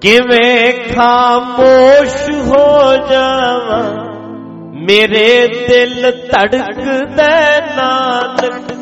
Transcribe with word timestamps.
ਕਿਵੇਂ 0.00 0.72
ਖਾਮੋਸ਼ 0.94 2.30
ਹੋ 2.30 2.96
ਜਾਵਾਂ? 3.10 4.04
ਮੇਰੇ 4.72 5.48
ਦਿਲ 5.68 6.12
ਧੜਕਦਾ 6.32 7.60
ਨਾਨਕ। 7.76 8.72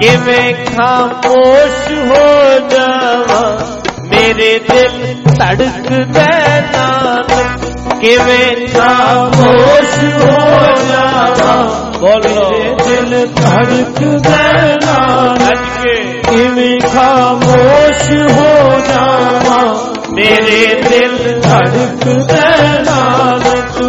ਕਿਵੇਂ 0.00 0.54
ਖਾਮੋਸ਼ 0.76 1.92
ਹੋ 1.92 2.58
ਜਾਵਾਂ? 2.68 3.56
ਮੇਰੇ 4.04 4.60
ਦਿਲ 4.70 5.14
ਧੜਕਦਾ 5.38 6.60
ਨਾਨਕ। 6.72 7.64
ਕਿਵੇਂ 8.00 8.68
ਖਾਮੋਸ਼ 8.68 10.04
ਹੋ 10.04 10.60
ਜਾਵਾਂ? 10.88 11.85
ਬੋਲੋ 12.00 12.50
ਦਿਲ 12.78 13.26
ਧੜਕਦਾ 13.36 14.42
ਨਾਨਕ 14.76 15.42
ਅੱਜ 15.42 15.58
ਕੇ 15.82 15.94
ਕਿਵੇਂ 16.22 16.78
ਖਾਮੋਸ਼ 16.82 18.10
ਹੋ 18.30 18.80
ਜਾਵਾਂ 18.88 19.64
ਮੇਰੇ 20.12 20.66
ਦਿਲ 20.82 21.40
ਧੜਕਦਾ 21.42 22.50
ਨਾਨਕ 22.86 23.80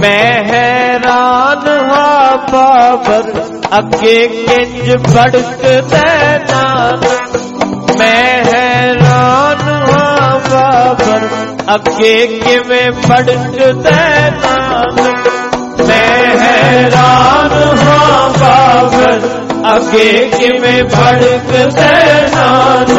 ਮੈਂ 0.00 0.44
ਹੈਰਾਨ 0.44 1.68
ਹਾਂ 1.90 2.36
ਬਾਬਰ 2.52 3.32
ਅੱਗੇ 3.78 4.18
ਕਿੰਜ 4.28 4.90
ਭੜਕਦਾ 5.06 6.04
ਨਾਨਕ 6.50 7.36
ਮੈਂ 7.98 8.44
ਹੈਰਾਨ 8.44 9.68
ਹਾਂ 9.86 10.38
ਬਾਬਰ 10.50 11.28
ਅੱਗੇ 11.74 12.14
ਕਿਵੇਂ 12.36 12.90
ਭੜਕਦਾ 12.92 13.98
ਨਾਨਕ 14.44 14.98
ਮੈਂ 14.98 15.09
ਹੈਰਾਨ 16.70 17.78
ਹਾਂ 17.78 18.30
ਬਾਬਰ 18.30 19.20
ਅੱਗੇ 19.76 20.30
ਕਿਵੇਂ 20.38 20.84
ਭੜਕਦਾ 20.84 21.88
ਨਾਨਕ? 22.34 22.90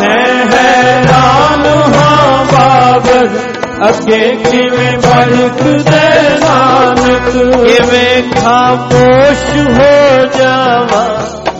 ਮੈਂ 0.00 0.46
ਹੈਰਾਨ 0.46 1.66
ਹਾਂ 1.94 2.44
ਬਾਬਰ 2.44 3.28
ਅੱਗੇ 3.88 4.36
ਕਿਵੇਂ 4.50 4.98
ਭੜਕਦਾ 4.98 6.02
ਨਾਨਕ? 6.40 7.30
ਕਿਵੇਂ 7.66 8.22
ਖਾਮੋਸ਼ 8.40 9.56
ਹੋ 9.56 10.26
ਜਾਵਾਂ? 10.38 11.08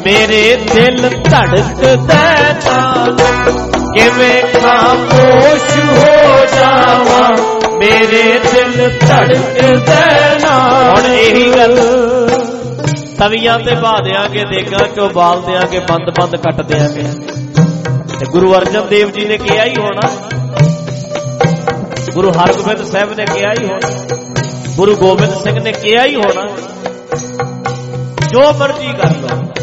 ਮੇਰੇ 0.07 0.57
ਦਿਲ 0.75 1.09
ਧੜਕਦਾ 1.09 2.23
ਨਾਨਕ। 2.67 3.51
ਕਿਵੇਂ 3.95 4.43
ਖਾਮੋਸ਼ 4.61 5.79
ਹੋ 5.79 6.45
ਜਾਵਾਂ? 6.55 7.37
ਮੇਰੇ 7.79 8.22
ਦਿਲ 8.77 8.99
ਧੜਕਦਾ 8.99 10.39
ਨਾਨਕ 10.39 10.99
ਹੁਣ 10.99 11.13
ਇਹੀ 11.13 11.53
ਗੱਲ। 11.57 11.81
ਤਵੀਆਂ 13.19 13.59
ਤੇ 13.59 13.75
ਬਾ 13.75 14.01
ਦਿਆਂਗੇ, 14.05 14.45
ਦੇਗਾਂ 14.45 14.89
ਚੋਂ 14.97 15.11
ਬਾਲ 15.11 15.43
ਦਿਆਂਗੇ, 15.43 15.81
ਬੰਦ 15.81 16.11
ਬੰਦ 16.21 16.37
ਕੱਟ 16.37 16.63
ਦਿਆਂਗੇ। 16.63 17.05
ਤੇ 18.19 18.27
ਗੁਰੂ 18.27 18.55
ਅਰਜਨ 18.55 18.87
ਦੇਵ 18.89 19.11
ਜੀ 19.11 19.25
ਨੇ 19.25 19.39
ਕਿਹਾ 19.39 19.65
ਹੀ 19.65 19.75
ਹੋਣਾ। 19.79 20.09
ਗੁਰੂ 22.15 22.31
ਹਰਗੋਬਿੰਦ 22.31 22.85
ਸਾਹਿਬ 22.85 23.15
ਨੇ 23.15 23.25
ਕਿਹਾ 23.25 23.53
ਹੀ 23.61 23.65
ਹੋਣਾ। 23.65 24.17
ਗੁਰੂ 24.77 24.97
ਗੋਬਿੰਦ 24.97 25.35
ਸਿੰਘ 25.35 25.61
ਨੇ 25.61 25.73
ਕਿਹਾ 25.73 26.05
ਹੀ 26.05 26.15
ਹੋਣਾ। 26.15 26.47
ਜੋ 28.29 28.53
ਮਰਜ਼ੀ 28.53 28.87
ਕਰ 28.87 29.11
ਲਓ। 29.11 29.62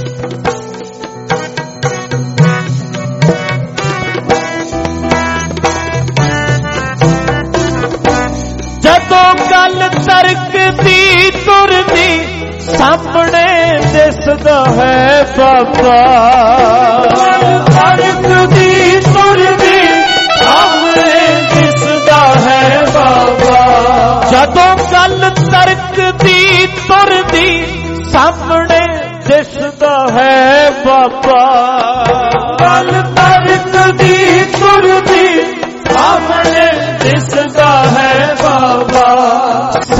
ਤਰਕਦੀ 10.79 11.31
ਤੁਰਦੀ 11.45 12.25
ਸਾਹਮਣੇ 12.77 13.79
ਦਿਸਦਾ 13.93 14.65
ਹੈ 14.65 15.27
ਬਾਬਾ। 15.37 16.03
ਧੜਕਦੀ 17.65 18.99
ਤੁਰਦੀ 18.99 19.81
ਸਾਹਮਣੇ 20.39 21.45
ਦਿਸਦਾ 21.53 22.21
ਹੈ 22.39 22.85
ਬਾਬਾ। 22.93 24.21
ਜਦੋਂ 24.31 24.75
ਗੱਲ 24.91 25.29
ਤਰਕਦੀ 25.51 26.67
ਤੁਰਦੀ 26.87 27.63
ਸਾਹਮਣੇ 28.11 28.68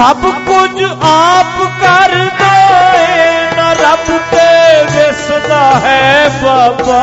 ਸਭ 0.10 0.22
ਕੁਝ 0.46 0.84
ਆਪ 1.06 1.58
ਕਰਦਾ 1.82 2.48
ਏ 3.00 3.56
ਨਾ 3.58 3.74
ਰੱਬ 3.74 4.08
ਤੇ 4.32 4.46
ਵਿਸਦਾ 4.84 5.60
ਹੈ 5.80 6.30
ਬਾਬਾ। 6.44 7.02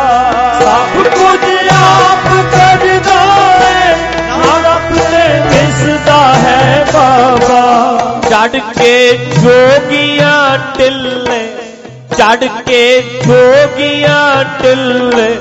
ਸਭ 0.61 1.03
ਕੁਝ 1.03 1.51
ਆਪ 1.73 2.27
ਕਰਦਾ 2.55 3.21
ਹੈ 3.61 3.97
ਨਾ 4.29 4.57
ਰੱਬ 4.65 4.97
ਤੇ 4.97 5.39
ਦਿਸਦਾ 5.51 6.19
ਹੈ 6.35 6.87
ਬਾਬਾ। 6.95 7.63
ਚੜ 8.31 8.61
ਕੇ 8.79 9.13
ਜੋਗੀਆਂ 9.43 10.59
ਟਿੱਲੇ 10.79 11.41
ਚੜ 12.19 12.49
ਕੇ 12.67 12.83
ਜੋਗੀਆਂ 13.27 14.45
ਟਿੱਲੇ 14.63 15.35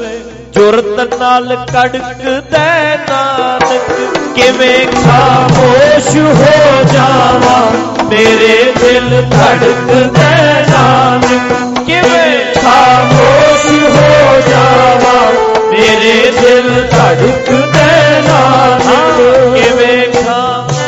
ਜੁਰਤ 0.55 1.15
ਨਾਲ 1.15 1.55
ਕੜਕਦਾ 1.73 2.65
ਨਾਨਕ, 3.09 3.89
ਕਿਵੇਂ 4.35 4.87
ਖਾਮੋਸ਼ 4.87 6.15
ਹੋ 6.17 6.83
ਜਾਵਾਂ? 6.93 8.03
ਮੇਰੇ 8.03 8.73
ਦਿਲ 8.79 9.09
ਧੜਕਦਾ 9.31 10.29
ਨਾਨਕ, 10.69 11.51
ਕਿਵੇਂ 11.85 12.53
ਖਾਮੋਸ਼ 12.61 13.65
ਹੋ 13.65 14.41
ਜਾਵਾਂ? 14.49 15.31
ਮੇਰੇ 15.71 16.31
ਦਿਲ 16.41 16.87
ਧੜਕਦਾ 16.91 17.87
ਨਾਨਕ, 18.27 19.19
ਕਿਵੇਂ 19.55 20.23
ਖਾਮੋਸ਼ 20.23 20.79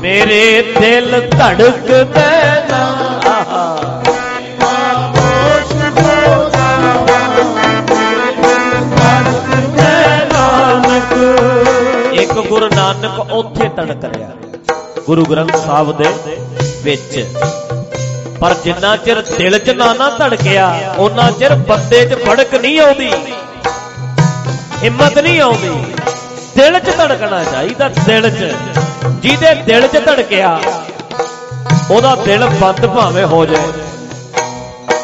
ਮੇਰੇ 0.00 0.74
ਦਿਲ 0.80 1.20
ਧੜਕਦਾ 1.30 2.29
ਉੱਥੇ 13.40 13.68
ਤੜਕ 13.68 14.04
ਰਿਹਾ। 14.04 14.28
ਗੁਰੂ 15.06 15.24
ਗ੍ਰੰਥ 15.24 15.56
ਸਾਹਿਬ 15.56 15.96
ਦੇ 15.96 16.08
ਵਿੱਚ। 16.84 17.26
ਪਰ 18.40 18.54
ਜਿੰਨਾ 18.64 18.96
ਚਿਰ 18.96 19.20
ਦਿਲ 19.20 19.58
'ਚ 19.58 19.70
ਨਾ 19.70 19.92
ਨਾ 19.94 20.08
ਧੜਕਿਆ 20.10 20.94
ਉਹਨਾਂ 20.98 21.30
ਚਿਰ 21.32 21.54
ਬੰਦੇ 21.54 22.04
'ਚ 22.04 22.14
ਫੜਕ 22.14 22.54
ਨਹੀਂ 22.54 22.80
ਆਉਂਦੀ। 22.80 23.12
ਹਿੰਮਤ 24.82 25.18
ਨਹੀਂ 25.18 25.40
ਆਉਂਦੀ। 25.40 25.70
ਦਿਲ 26.56 26.78
'ਚ 26.78 26.96
ਧੜਕਣਾ 26.98 27.44
ਚਾਹੀਦਾ, 27.44 27.88
ਦਿਲ 27.88 28.30
'ਚ। 28.30 28.54
ਜਿਹਦੇ 29.20 29.54
ਦਿਲ 29.54 29.86
'ਚ 29.88 30.04
ਧੜਕਿਆ, 30.06 30.60
ਉਹਦਾ 31.90 32.14
ਦਿਲ 32.16 32.46
ਬੰਦ 32.60 32.86
ਭਾਵੇਂ 32.86 33.24
ਹੋ 33.24 33.44
ਜਾਏ। 33.46 33.72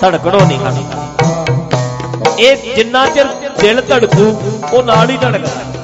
ਧੜਕਣੋਂ 0.00 0.40
ਨਹੀਂ 0.40 0.58
ਹਟਦਾ। 0.58 1.06
ਇਹ 2.38 2.74
ਜਿੰਨਾ 2.76 3.06
ਚਿਰ 3.06 3.24
ਦਿਲ 3.60 3.82
ਧੜਕੂ, 3.88 4.26
ਉਹ 4.72 4.82
ਨਾਲ 4.82 5.10
ਹੀ 5.10 5.16
ਧੜਕਦਾ। 5.16 5.75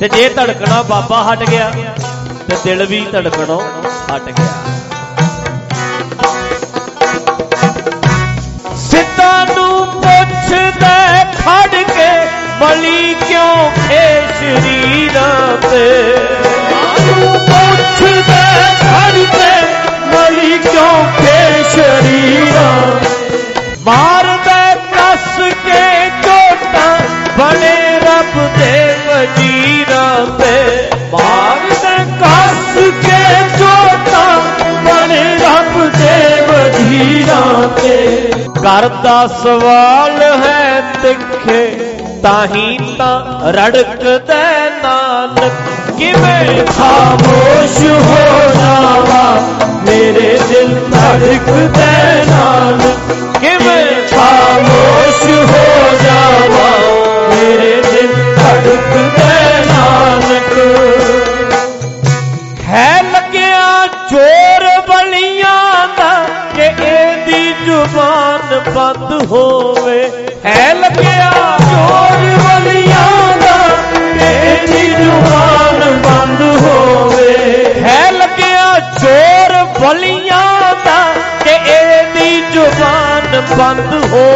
ਤੇ 0.00 0.08
ਜੇ 0.08 0.28
ਧੜਕਣਾ 0.28 0.82
ਬਾਬਾ 0.82 1.22
ਹਟ 1.24 1.42
ਗਿਆ, 1.50 1.70
ਤੇ 2.48 2.56
ਦਿਲ 2.64 2.84
ਵੀ 2.86 3.00
ਧੜਕਣੋਂ 3.12 3.60
ਹਟ 4.10 4.28
ਗਿਆ। 4.30 4.52
ਸਿੱਧਾ 8.80 9.32
ਨੂੰ 9.44 9.86
ਪੁੱਛਦਾ 9.94 11.24
ਖੜ 11.34 11.82
ਕੇ 11.84 12.08
ਬਲੀ 12.60 13.14
ਕਿਉਂ 13.28 13.67
ਵਜੀਰਾਂ 37.68 37.82
ਤੇ 37.82 38.32
ਕਰਦਾ 38.62 39.26
ਸਵਾਲ 39.26 40.22
ਹੈ 40.22 40.80
ਤਿੱਖੇ, 41.02 41.66
ਤਾਹੀ 42.22 42.94
ਤਾਂ 42.98 43.52
ਰੜਕਦਾ 43.52 44.42
ਨਾਨਕ। 44.82 45.52
ਕਿਵੇਂ 45.98 46.66
ਖਾਮੋਸ਼ 46.66 47.84
ਹੋ 47.84 48.50
ਜਾਵਾ 48.54 49.40
ਮੇਰੇ 49.84 50.38
ਦਿਲ 50.48 50.74
ਧੜਕਦਾ 50.74 52.24
ਨਾਨਕ। 52.30 53.12
ਕਿਵੇਂ 53.40 54.08
ਖਾਮੋਸ਼ 54.08 55.22
ਹੋ 55.26 55.96
ਜਾਵਾ 56.02 56.78
ਮੇਰੇ 57.34 57.82
ਦਿਲ 57.82 58.34
ਧੜਕਦਾ 58.36 59.58
ਨਾਨਕ। 59.66 60.58
ਹੈ 62.68 63.02
ਲੱਗਿਆ 63.12 63.86
ਚੋਰ 64.10 64.80
ਬਲੀਆਂ 64.88 64.96
ਦਾ 64.98 65.06
ਕਿ 65.08 65.16
ਇਹਦੀ 65.16 65.27
ਜ਼ੁਬਾਨ 67.78 68.70
ਬੰਦ 68.70 69.26
ਹੋਵੇ। 69.26 70.10
ਹੈ 70.46 70.74
ਲੱਗਿਆ 70.74 71.30
ਚੋਰ 71.58 72.24
ਵਲੀਆਂ 72.38 73.38
ਦਾ 73.38 73.68
ਤੇਰੀ 74.18 74.88
ਜ਼ੁਬਾਨ 74.88 76.00
ਬੰਦ 76.04 76.40
ਹੋਵੇ। 76.62 77.36
ਹੈ 77.82 78.10
ਲੱਗਿਆ 78.10 78.78
ਚੋਰ 78.78 79.64
ਬਲੀਆਂ 79.80 80.74
ਦਾ, 80.84 81.14
ਕਿ 81.44 81.50
ਇਹਦੀ 81.50 82.44
ਜ਼ੁਬਾਨ 82.52 83.42
ਬੰਦ 83.58 84.12
ਹੋਵੇ। 84.12 84.27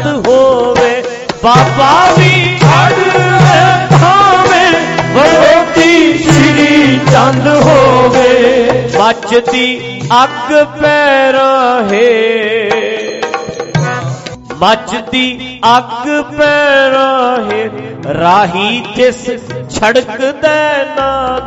ਚੰਦ 0.00 0.26
ਹੋਵੇ। 0.26 0.90
ਬਾਬਾ 1.42 1.92
ਵੀ 2.18 2.58
ਅੜ 2.64 2.92
ਭਾਵੇਂ 3.92 4.70
ਵਿਰੋਧੀ 5.14 6.18
ਸ਼੍ਰੀ 6.18 6.98
ਚੰਦ 7.12 7.48
ਹੋਵੇ। 7.64 8.30
ਮੱਚਦੀ 8.98 10.00
ਅੱਗ 10.22 10.52
ਪੈ 10.80 11.32
ਰਹੇ 11.32 12.08
ਮੱਚਦੀ 14.60 15.58
ਅੱਗ 15.76 16.08
ਪੈ 16.38 16.88
ਰਹੇ 16.94 17.68
ਰਾਹੀ 18.20 18.82
ਜਿਸ 18.96 19.24
ਛੜਕਦਾ 19.70 20.56
ਨਾ 20.96 21.40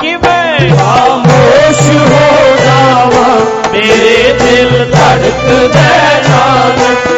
ਕਿਵੇਂ 0.00 0.70
ਖਾਮੋਸ਼ 0.76 1.90
ਹੋ 1.90 2.56
ਜਾਵਾ। 2.64 3.38
ਮੇਰੇ 3.72 4.32
ਦਿਲ 4.40 4.84
ਧੜਕਦਾ 4.90 5.88
ਨਾਨਕ। 6.28 7.15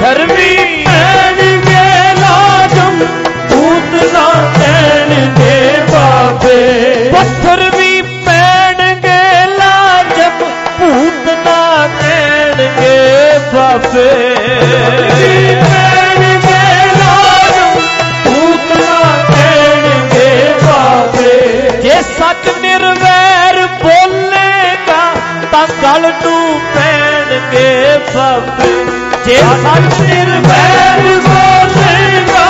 ਪੱਥਰ 0.00 0.20
ਵੀ 0.26 0.84
ਕਹਿਣਗੇ 0.84 1.80
ਲਾਜਮ 2.16 2.98
ਭੂਤ 3.48 3.94
ਨਾ 4.12 4.26
ਕਹਿਣਗੇ 4.54 5.80
ਬਾਬੇ 5.90 7.10
ਪੱਥਰ 7.12 7.62
ਵੀ 7.70 8.00
ਪੈਣਗੇ 8.26 9.18
ਲਾਜਮ 9.52 10.44
ਭੂਤ 10.78 11.28
ਨਾ 11.38 11.86
ਕਹਿਣਗੇ 11.94 12.94
ਬਾਬੇ 13.54 14.06
ਕਹਿਣਗੇ 15.64 16.62
ਲਾਜਮ 16.94 17.80
ਭੂਤ 18.24 18.76
ਨਾ 18.78 19.02
ਕਹਿਣਗੇ 19.26 20.54
ਬਾਬੇ 20.62 21.80
ਜੇ 21.82 22.00
ਸੱਚ 22.10 22.48
ਨਿਰਵੈਰ 22.60 23.66
ਬੋਲੇਗਾ 23.82 25.02
ਤਾਂ 25.52 25.66
ਗੱਲ 25.82 26.12
ਨੂੰ 26.22 26.60
ਪੈਣਗੇ 26.74 27.98
ਬਾਬੇ 28.14 28.77
ਜੇ 29.28 29.36
ਸੱਚ 29.36 30.00
ਨਿਰਵੈਰ 30.00 30.38
ਵੈਰ 30.46 31.16
ਬੋਲੇਗਾ 31.24 32.44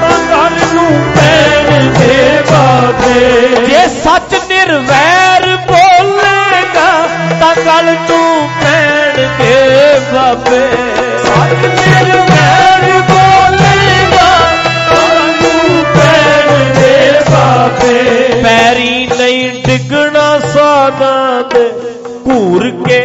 ਤਾਂ 0.00 0.18
ਗੱਲ 0.30 0.58
ਨੂੰ 0.74 1.00
ਪੈਣਗੇ 1.16 2.42
ਬਾਬੇ 2.50 3.66
ਜੇ 3.66 3.80
ਸੱਚ 4.04 4.34
ਨਿਰਵੈਰ 4.48 5.46
ਬੋਲੇਗਾ, 5.66 6.90
ਤਾਂ 7.40 7.54
ਗੱਲ 7.66 7.84
ਨੂੰ 8.10 8.48
ਪੈਣਗੇ 8.60 9.56
ਬਾਬੇ 10.12 10.60
ਮੇਰੇ 11.80 12.18
ਵੈਰ 12.20 13.00
ਬੋਲੇਗਾ, 13.10 14.30
ਤਾਂ 14.90 15.26
ਨੂੰ 15.42 15.84
ਪੈਣਗੇ 15.94 17.20
ਬਾਬੇ 17.30 18.42
ਪੈਰੀ 18.42 19.06
ਨਹੀਂ 19.18 19.50
ਡਿੱਗਣਾ 19.66 20.38
ਸਾਨਾ 20.54 21.42
ਦੇ 21.54 21.68
ਘੂਰ 22.26 22.70
ਕੇ 22.86 23.00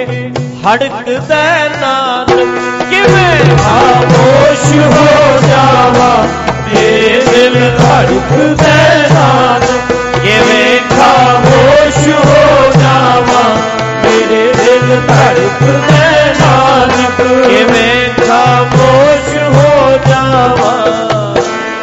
ਹੜਕਦਾ 0.66 1.44
ਨਾਨਕ, 1.82 2.60
ਕਿਵੇਂ 2.90 3.58
ਖਾਮੋਸ਼ 3.58 4.72
ਹੋ 4.76 5.40
ਜਾਵਾ? 5.48 6.28
ਮੇਰੇ 6.68 7.22
ਦਿਲ 7.34 7.54
ਧੜਕਦਾ 7.54 8.74
ਨਾਨਕ, 9.14 9.94
ਕਿਵੇਂ 10.24 10.80
ਖਾਮੋਸ਼ 10.90 12.08
ਹੋ 12.08 12.72
ਜਾਵਾ? 12.80 13.44
ਮੇਰੇ 14.04 14.54
ਦਿਲ 14.54 15.02
ਧੜਕਦਾ 15.08 16.34
ਨਾਨਕ, 16.40 17.22
ਕਿਵੇਂ 17.48 18.28
ਖਾਮੋਸ਼ 18.28 19.38
ਹੋ 19.56 19.98
ਜਾਵਾਂ? 20.08 21.36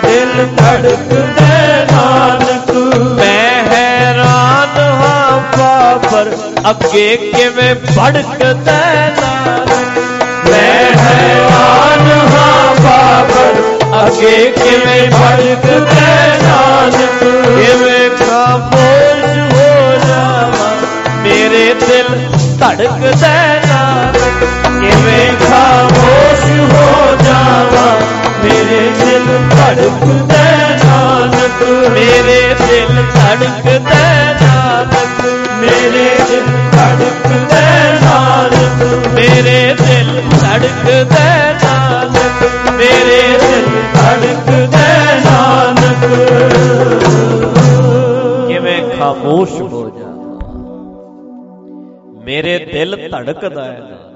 ਦਿਲ 0.03 0.47
ਧੜਕਦਾ 0.57 1.87
ਨਾਨਕ 1.93 2.52
ਬਾਬਰ 6.13 6.31
ਅੱਗੇ 6.71 7.17
ਕਿਵੇਂ 7.17 7.75
ਭੜਕਦਾ 7.75 8.73
ਨਾਨਕ 9.13 9.99
ਮੈਂ 10.47 10.97
ਹੈਰਾਨ 10.97 12.09
ਹਾਂ 12.33 12.75
ਬਾਬਰ 12.77 13.61
ਅੱਗੇ 14.01 14.35
ਕਿਵੇਂ 14.57 15.07
ਭੜਕਦਾ 15.11 16.11
ਨਾਨਕ 16.43 17.23
ਕਿਵੇਂ 17.57 18.11
ਖਾਮੋਸ਼ 18.19 19.39
ਹੋ 19.53 19.97
ਜਾਵਾਂ 20.03 20.77
ਮੇਰੇ 21.23 21.65
ਦਿਲ 21.81 22.29
ਧੜਕਦਾ 22.61 23.33
ਨਾਨਕ 23.67 24.45
ਕਿਵੇਂ 24.81 25.27
ਖਾਮੋਸ਼ 25.41 26.45
ਹੋ 26.73 27.17
ਜਾਵਾ 27.25 27.89
ਮੇਰੇ 28.45 28.91
ਦਿਲ 29.01 29.39
ਧੜਕਦਾ 29.51 30.45
ਨਾਨਕ 30.85 31.63
ਮੇਰੇ 31.91 32.43
ਦਿਲ 32.61 33.03
ਧੜਕਦਾ 33.15 33.73
ਨਾਨਕ 33.75 33.92
ਮੇਰੇ 39.23 39.75
ਦਿਲ 39.75 40.23
ਧੜਕਦਾ 40.31 41.53
ਨਾਨਕ, 41.53 42.71
ਮੇਰੇ 42.73 43.39
ਦਿਲ 43.39 43.67
ਧੜਕਦਾ 43.95 45.15
ਨਾਨਕ। 45.25 46.07
ਕਿਵੇਂ 48.49 48.91
ਖਾਮੋਸ਼ 48.99 49.53
ਹੋ 49.53 49.91
ਜਾ। 49.91 50.07
ਮੇਰੇ 52.25 52.59
ਦਿਲ 52.73 53.09
ਧੜਕਦਾ 53.13 53.65
ਹੈ 53.65 54.12